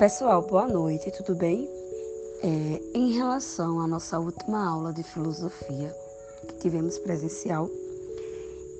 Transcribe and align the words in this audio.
Pessoal, 0.00 0.40
boa 0.40 0.66
noite, 0.66 1.10
tudo 1.10 1.34
bem? 1.34 1.68
É, 2.42 2.80
em 2.94 3.12
relação 3.12 3.82
à 3.82 3.86
nossa 3.86 4.18
última 4.18 4.66
aula 4.66 4.94
de 4.94 5.02
filosofia 5.02 5.94
que 6.48 6.54
tivemos 6.54 6.98
presencial, 7.00 7.68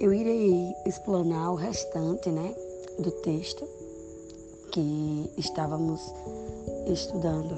eu 0.00 0.14
irei 0.14 0.72
explanar 0.86 1.52
o 1.52 1.56
restante 1.56 2.30
né, 2.30 2.54
do 2.98 3.10
texto 3.10 3.68
que 4.72 5.30
estávamos 5.36 6.00
estudando 6.86 7.54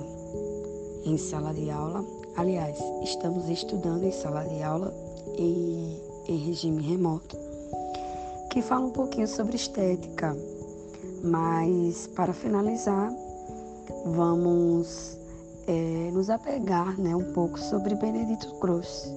em 1.05 1.17
sala 1.17 1.55
de 1.55 1.71
aula. 1.71 2.05
Aliás, 2.35 2.77
estamos 3.05 3.49
estudando 3.49 4.03
em 4.03 4.11
sala 4.11 4.43
de 4.43 4.61
aula 4.61 4.93
em, 5.39 6.01
em 6.27 6.37
regime 6.49 6.83
remoto, 6.83 7.37
que 8.51 8.61
fala 8.61 8.87
um 8.87 8.91
pouquinho 8.91 9.29
sobre 9.29 9.55
estética. 9.55 10.37
Mas, 11.23 12.09
para 12.09 12.33
finalizar, 12.33 13.15
vamos 14.07 15.19
é, 15.67 16.11
nos 16.13 16.31
apegar 16.31 16.99
né, 16.99 17.15
um 17.15 17.33
pouco 17.33 17.59
sobre 17.59 17.95
Benedito 17.95 18.53
Croce. 18.59 19.11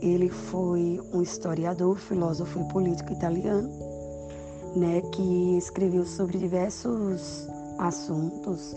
Ele 0.00 0.28
foi 0.28 1.00
um 1.12 1.22
historiador, 1.22 1.98
filósofo 1.98 2.60
e 2.60 2.72
político 2.72 3.12
italiano, 3.12 3.68
né, 4.76 5.00
que 5.12 5.56
escreveu 5.56 6.04
sobre 6.04 6.38
diversos 6.38 7.48
assuntos, 7.78 8.76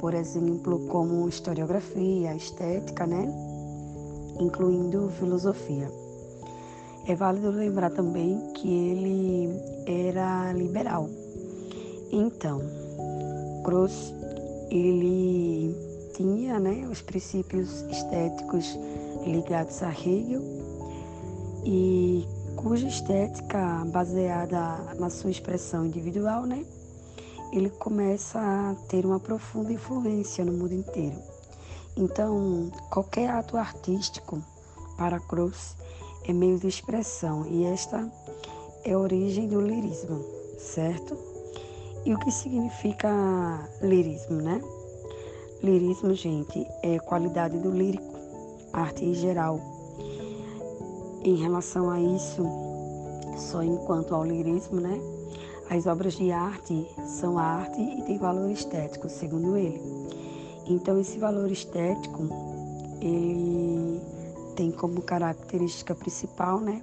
por 0.00 0.12
exemplo, 0.12 0.86
como 0.88 1.28
historiografia, 1.28 2.34
estética, 2.34 3.06
né, 3.06 3.32
incluindo 4.40 5.08
filosofia. 5.10 5.90
É 7.06 7.14
válido 7.14 7.50
lembrar 7.50 7.90
também 7.90 8.52
que 8.54 8.68
ele 8.68 9.48
era 9.86 10.52
liberal. 10.52 11.08
Então, 12.10 12.60
Croce 13.64 14.12
ele 14.70 15.74
tinha 16.14 16.58
né, 16.58 16.86
os 16.90 17.02
princípios 17.02 17.82
estéticos 17.82 18.78
ligados 19.26 19.82
a 19.82 19.90
Hegel 19.90 20.42
e 21.64 22.26
cuja 22.56 22.88
estética 22.88 23.84
baseada 23.86 24.78
na 24.98 25.10
sua 25.10 25.30
expressão 25.30 25.84
individual, 25.84 26.46
né, 26.46 26.64
ele 27.52 27.70
começa 27.70 28.38
a 28.38 28.74
ter 28.88 29.04
uma 29.04 29.20
profunda 29.20 29.72
influência 29.72 30.44
no 30.44 30.52
mundo 30.52 30.74
inteiro. 30.74 31.16
Então, 31.96 32.70
qualquer 32.90 33.30
ato 33.30 33.56
artístico 33.56 34.42
para 34.96 35.20
Cruz 35.20 35.76
é 36.24 36.32
meio 36.32 36.58
de 36.58 36.68
expressão 36.68 37.46
e 37.46 37.64
esta 37.64 38.10
é 38.84 38.92
a 38.92 38.98
origem 38.98 39.48
do 39.48 39.60
lirismo, 39.60 40.24
certo? 40.58 41.35
E 42.06 42.14
o 42.14 42.18
que 42.20 42.30
significa 42.30 43.68
lirismo, 43.82 44.40
né? 44.40 44.62
Lirismo, 45.60 46.14
gente, 46.14 46.64
é 46.80 47.00
qualidade 47.00 47.58
do 47.58 47.72
lírico, 47.72 48.14
arte 48.72 49.04
em 49.04 49.12
geral. 49.12 49.60
Em 51.24 51.34
relação 51.34 51.90
a 51.90 52.00
isso, 52.00 52.46
só 53.36 53.60
enquanto 53.60 54.14
ao 54.14 54.24
lirismo, 54.24 54.80
né? 54.80 55.00
As 55.68 55.88
obras 55.88 56.14
de 56.14 56.30
arte 56.30 56.86
são 57.04 57.38
arte 57.38 57.80
e 57.80 58.00
têm 58.02 58.18
valor 58.18 58.52
estético, 58.52 59.08
segundo 59.08 59.56
ele. 59.56 59.82
Então, 60.64 61.00
esse 61.00 61.18
valor 61.18 61.50
estético, 61.50 62.22
ele 63.00 64.00
tem 64.54 64.70
como 64.70 65.02
característica 65.02 65.92
principal, 65.92 66.60
né? 66.60 66.80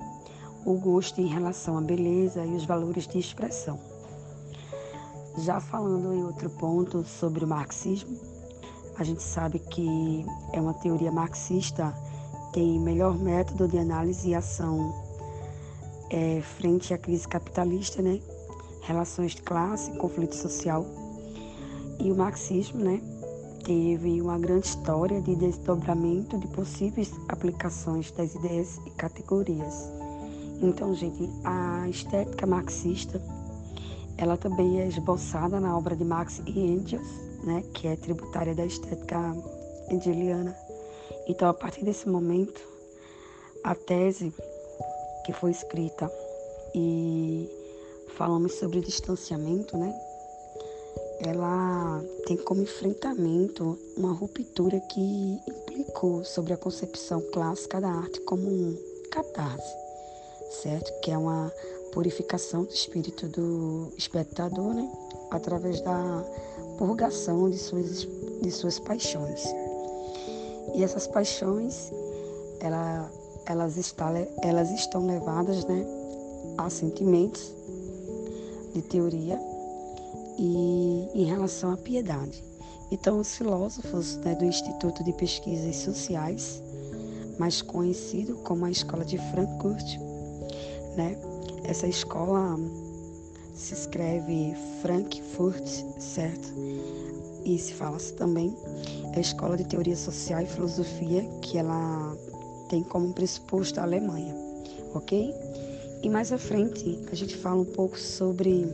O 0.66 0.74
gosto 0.74 1.22
em 1.22 1.28
relação 1.28 1.78
à 1.78 1.82
beleza 1.82 2.46
e 2.46 2.56
os 2.56 2.66
valores 2.66 3.08
de 3.08 3.20
expressão. 3.20 3.93
Já 5.38 5.60
falando 5.60 6.14
em 6.14 6.24
outro 6.24 6.50
ponto 6.50 7.04
sobre 7.04 7.44
o 7.44 7.48
marxismo, 7.48 8.18
a 8.98 9.04
gente 9.04 9.24
sabe 9.24 9.58
que 9.58 10.24
é 10.52 10.62
uma 10.62 10.76
teoria 10.76 11.12
marxista, 11.12 11.94
tem 12.52 12.80
melhor 12.80 13.18
método 13.18 13.68
de 13.68 13.80
análise 13.80 14.30
e 14.30 14.36
ação 14.36 14.94
é, 16.12 16.40
frente 16.42 16.94
à 16.94 16.98
crise 17.00 17.28
capitalista, 17.28 18.02
né? 18.02 18.20
relações 18.84 19.32
de 19.32 19.42
classe, 19.42 19.92
conflito 19.98 20.36
social. 20.36 20.86
E 22.00 22.12
o 22.12 22.16
marxismo 22.16 22.84
né? 22.84 23.02
teve 23.64 24.22
uma 24.22 24.38
grande 24.38 24.68
história 24.68 25.20
de 25.20 25.36
desdobramento 25.36 26.38
de 26.38 26.48
possíveis 26.50 27.12
aplicações 27.28 28.12
das 28.12 28.36
ideias 28.36 28.80
e 28.86 28.92
categorias. 28.92 29.90
Então, 30.62 30.94
gente, 30.94 31.28
a 31.44 31.90
estética 31.90 32.46
marxista 32.46 33.20
ela 34.18 34.38
também 34.38 34.82
é 34.82 34.88
esboçada 34.88 35.60
na 35.60 35.78
obra 35.78 35.96
de 35.96 36.04
Marx 36.04 36.42
e 36.46 36.60
Engels, 36.60 37.08
né, 37.44 37.64
que 37.74 37.88
é 37.88 37.96
tributária 37.96 38.56
da 38.56 38.66
estética 38.66 39.36
engeliana. 39.90 40.56
Então, 41.28 41.48
a 41.48 41.54
partir 41.54 41.84
desse 41.84 42.08
momento, 42.08 42.62
a 43.64 43.74
tese 43.76 44.34
que 45.26 45.32
foi 45.32 45.52
escrita 45.52 46.12
e 46.76 47.50
falamos 48.16 48.54
sobre 48.56 48.82
distanciamento, 48.82 49.78
né? 49.78 49.94
Ela 51.20 52.04
tem 52.26 52.36
como 52.38 52.64
enfrentamento 52.64 53.78
uma 53.96 54.12
ruptura 54.12 54.80
que 54.82 55.40
implicou 55.48 56.26
sobre 56.26 56.54
a 56.54 56.58
concepção 56.58 57.22
clássica 57.32 57.80
da 57.80 57.90
arte 57.90 58.20
como 58.22 58.50
um 58.50 58.78
catarse, 59.10 59.76
certo? 60.62 60.92
Que 61.02 61.12
é 61.12 61.18
uma 61.18 61.52
purificação 61.94 62.64
do 62.64 62.74
espírito 62.74 63.28
do 63.28 63.94
espectador, 63.98 64.74
né? 64.74 64.92
através 65.30 65.80
da 65.82 66.24
purgação 66.78 67.50
de 67.50 67.58
suas, 67.58 68.08
de 68.42 68.52
suas 68.52 68.80
paixões. 68.80 69.44
E 70.74 70.84
essas 70.84 71.06
paixões, 71.08 71.92
ela, 72.60 73.12
elas, 73.46 73.78
está, 73.78 74.12
elas 74.42 74.72
estão 74.72 75.06
levadas 75.06 75.66
né, 75.66 75.86
a 76.58 76.70
sentimentos 76.70 77.54
de 78.74 78.82
teoria 78.82 79.40
e 80.38 81.08
em 81.14 81.26
relação 81.26 81.72
à 81.72 81.78
piedade. 81.78 82.44
Então, 82.92 83.20
os 83.20 83.36
filósofos 83.36 84.18
né, 84.18 84.36
do 84.36 84.46
Instituto 84.46 85.04
de 85.04 85.14
Pesquisas 85.14 85.76
Sociais, 85.78 86.62
mais 87.38 87.62
conhecido 87.62 88.36
como 88.38 88.66
a 88.66 88.72
Escola 88.72 89.06
de 89.06 89.18
Frankfurt, 89.32 89.98
né, 90.96 91.18
essa 91.66 91.88
escola 91.88 92.58
se 93.54 93.74
escreve 93.74 94.56
Frankfurt, 94.82 95.66
certo? 96.00 96.54
E 97.46 97.58
se 97.58 97.74
fala 97.74 97.98
-se 97.98 98.14
também 98.14 98.56
é 99.14 99.18
a 99.18 99.22
Escola 99.22 99.56
de 99.58 99.66
Teoria 99.66 99.96
Social 99.96 100.42
e 100.42 100.46
Filosofia, 100.46 101.24
que 101.42 101.58
ela 101.58 102.18
tem 102.70 102.84
como 102.84 103.14
pressuposto 103.14 103.80
a 103.80 103.84
Alemanha, 103.84 104.36
ok? 104.94 105.34
E 106.02 106.10
mais 106.10 106.32
à 106.32 106.38
frente 106.38 107.00
a 107.12 107.16
gente 107.16 107.36
fala 107.38 107.62
um 107.62 107.66
pouco 107.66 107.98
sobre 107.98 108.66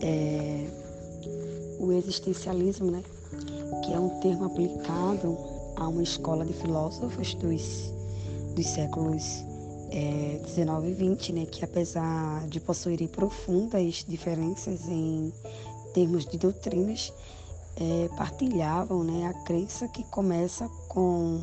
é, 0.00 0.66
o 1.78 1.92
existencialismo, 1.92 2.90
né? 2.90 3.02
Que 3.84 3.92
é 3.92 3.98
um 3.98 4.20
termo 4.20 4.44
aplicado 4.44 5.36
a 5.76 5.88
uma 5.88 6.02
escola 6.02 6.44
de 6.44 6.52
filósofos 6.52 7.34
dos, 7.34 7.92
dos 8.54 8.66
séculos 8.66 9.44
é, 9.92 10.40
19 10.42 10.88
e 10.88 10.94
20, 10.94 11.32
né, 11.34 11.46
que 11.46 11.62
apesar 11.62 12.46
de 12.48 12.58
possuírem 12.58 13.06
profundas 13.06 14.04
diferenças 14.08 14.88
em 14.88 15.30
termos 15.92 16.24
de 16.24 16.38
doutrinas, 16.38 17.12
é, 17.76 18.08
partilhavam 18.16 19.04
né, 19.04 19.26
a 19.26 19.34
crença 19.44 19.86
que 19.88 20.02
começa 20.04 20.66
com 20.88 21.40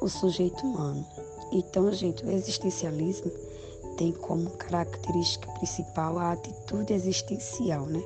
o 0.00 0.08
sujeito 0.08 0.64
humano. 0.64 1.04
Então, 1.50 1.92
gente, 1.92 2.24
o 2.24 2.30
existencialismo 2.30 3.30
tem 3.96 4.12
como 4.12 4.48
característica 4.50 5.50
principal 5.52 6.18
a 6.18 6.32
atitude 6.32 6.92
existencial, 6.92 7.84
né? 7.86 8.02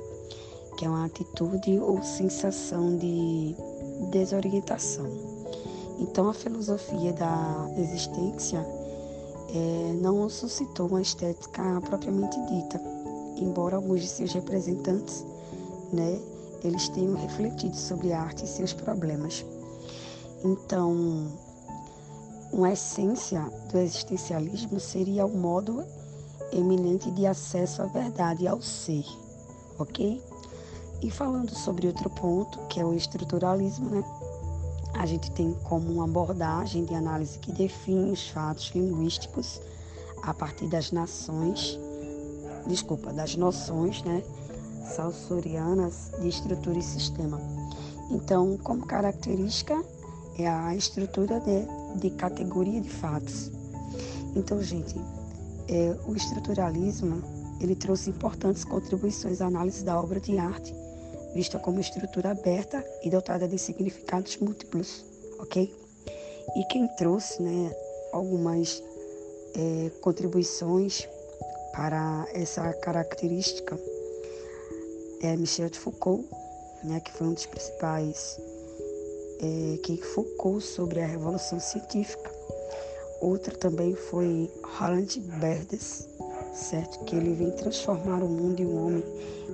que 0.77 0.85
é 0.85 0.89
uma 0.89 1.05
atitude 1.05 1.79
ou 1.79 2.03
sensação 2.03 2.97
de 2.97 3.55
desorientação. 4.11 5.07
Então, 5.99 6.29
a 6.29 6.33
filosofia 6.33 7.13
da 7.13 7.67
existência 7.77 8.63
é, 9.49 9.93
não 10.01 10.29
suscitou 10.29 10.87
uma 10.87 11.01
estética 11.01 11.81
propriamente 11.81 12.37
dita, 12.47 12.81
embora 13.37 13.75
alguns 13.75 14.01
de 14.01 14.07
seus 14.07 14.33
representantes, 14.33 15.25
né, 15.91 16.19
eles 16.63 16.89
tenham 16.89 17.15
refletido 17.15 17.75
sobre 17.75 18.11
a 18.11 18.21
arte 18.21 18.43
e 18.43 18.47
seus 18.47 18.73
problemas. 18.73 19.45
Então, 20.43 21.27
uma 22.51 22.71
essência 22.71 23.41
do 23.71 23.77
existencialismo 23.77 24.79
seria 24.79 25.25
o 25.25 25.37
modo 25.37 25.83
eminente 26.51 27.11
de 27.11 27.25
acesso 27.25 27.81
à 27.81 27.85
verdade 27.85 28.43
e 28.43 28.47
ao 28.47 28.61
ser, 28.61 29.05
ok? 29.77 30.21
E 31.01 31.11
falando 31.11 31.53
sobre 31.53 31.87
outro 31.87 32.09
ponto, 32.09 32.59
que 32.67 32.79
é 32.79 32.85
o 32.85 32.93
estruturalismo, 32.93 33.89
né? 33.89 34.03
A 34.97 35.05
gente 35.05 35.31
tem 35.31 35.53
como 35.63 35.91
uma 35.91 36.05
abordagem 36.05 36.83
de 36.83 36.95
análise 36.95 37.37
que 37.39 37.51
define 37.51 38.11
os 38.11 38.29
fatos 38.29 38.71
linguísticos 38.73 39.61
a 40.23 40.33
partir 40.33 40.67
das 40.67 40.91
nações, 40.91 41.79
desculpa, 42.65 43.13
das 43.13 43.35
noções, 43.35 44.01
né, 44.03 44.23
saussurianas 44.95 46.11
de 46.19 46.27
estrutura 46.27 46.79
e 46.79 46.81
sistema. 46.81 47.39
Então, 48.09 48.57
como 48.57 48.85
característica, 48.85 49.83
é 50.37 50.47
a 50.47 50.75
estrutura 50.75 51.39
de, 51.39 51.99
de 51.99 52.09
categoria 52.11 52.81
de 52.81 52.89
fatos. 52.89 53.51
Então, 54.35 54.61
gente, 54.61 54.95
é, 55.67 55.95
o 56.07 56.15
estruturalismo 56.15 57.21
ele 57.59 57.75
trouxe 57.75 58.09
importantes 58.09 58.63
contribuições 58.63 59.41
à 59.41 59.47
análise 59.47 59.83
da 59.83 59.99
obra 59.99 60.19
de 60.19 60.37
arte, 60.37 60.73
vista 61.37 61.59
como 61.59 61.79
estrutura 61.79 62.31
aberta 62.31 62.83
e 63.03 63.11
dotada 63.11 63.47
de 63.47 63.59
significados 63.59 64.37
múltiplos, 64.37 65.05
ok? 65.37 65.71
E 66.55 66.63
quem 66.65 66.87
trouxe, 66.95 67.43
né, 67.43 67.71
algumas 68.11 68.81
é, 69.55 69.91
contribuições 70.01 71.07
para 71.71 72.27
essa 72.33 72.73
característica 72.73 73.79
é 75.21 75.37
Michel 75.37 75.69
de 75.69 75.77
Foucault, 75.77 76.27
né, 76.83 76.99
que 77.01 77.11
foi 77.11 77.27
um 77.27 77.33
dos 77.33 77.45
principais 77.45 78.41
é, 79.39 79.77
que 79.83 80.01
focou 80.01 80.59
sobre 80.59 81.01
a 81.01 81.05
revolução 81.05 81.59
científica. 81.59 82.31
Outra 83.21 83.55
também 83.55 83.93
foi 83.93 84.51
Roland 84.63 85.19
Berdes, 85.39 86.09
certo? 86.57 87.03
Que 87.05 87.15
ele 87.15 87.33
vem 87.33 87.51
transformar 87.51 88.23
o 88.23 88.27
mundo 88.27 88.61
e 88.61 88.65
o 88.65 88.75
homem, 88.75 89.03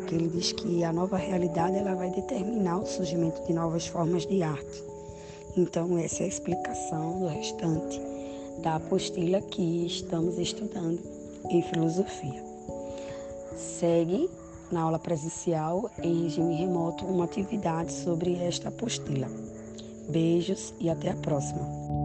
que 0.07 0.15
ele 0.15 0.27
diz 0.29 0.51
que 0.51 0.83
a 0.83 0.91
nova 0.91 1.17
realidade 1.17 1.77
ela 1.77 1.93
vai 1.93 2.09
determinar 2.09 2.79
o 2.79 2.85
surgimento 2.85 3.43
de 3.45 3.53
novas 3.53 3.85
formas 3.87 4.25
de 4.25 4.41
arte. 4.41 4.83
Então 5.55 5.97
essa 5.97 6.23
é 6.23 6.25
a 6.25 6.29
explicação 6.29 7.19
do 7.19 7.27
restante 7.27 8.01
da 8.61 8.75
apostila 8.75 9.41
que 9.41 9.85
estamos 9.85 10.37
estudando 10.37 10.99
em 11.49 11.61
filosofia. 11.61 12.43
Segue 13.55 14.29
na 14.71 14.81
aula 14.81 14.97
presencial 14.97 15.89
em 16.01 16.23
regime 16.23 16.55
remoto 16.55 17.05
uma 17.05 17.25
atividade 17.25 17.91
sobre 17.91 18.35
esta 18.35 18.69
apostila. 18.69 19.27
Beijos 20.09 20.73
e 20.79 20.89
até 20.89 21.11
a 21.11 21.15
próxima. 21.15 22.02